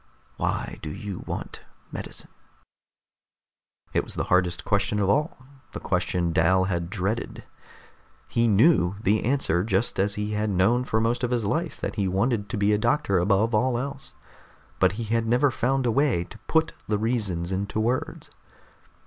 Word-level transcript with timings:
Why 0.37 0.79
do 0.81 0.89
you 0.89 1.19
want 1.27 1.61
medicine?" 1.91 2.29
It 3.93 4.03
was 4.03 4.15
the 4.15 4.23
hardest 4.33 4.65
question 4.65 4.97
of 4.99 5.09
all, 5.09 5.37
the 5.73 5.79
question 5.79 6.33
Dal 6.33 6.63
had 6.63 6.89
dreaded. 6.89 7.43
He 8.27 8.47
knew 8.47 8.95
the 9.03 9.23
answer, 9.23 9.63
just 9.63 9.99
as 9.99 10.15
he 10.15 10.31
had 10.31 10.49
known 10.49 10.85
for 10.85 10.99
most 10.99 11.23
of 11.23 11.29
his 11.29 11.45
life 11.45 11.79
that 11.81 11.97
he 11.97 12.07
wanted 12.07 12.49
to 12.49 12.57
be 12.57 12.73
a 12.73 12.79
doctor 12.79 13.19
above 13.19 13.53
all 13.53 13.77
else. 13.77 14.15
But 14.79 14.93
he 14.93 15.03
had 15.03 15.27
never 15.27 15.51
found 15.51 15.85
a 15.85 15.91
way 15.91 16.23
to 16.23 16.39
put 16.47 16.73
the 16.87 16.97
reasons 16.97 17.51
into 17.51 17.79
words. 17.79 18.31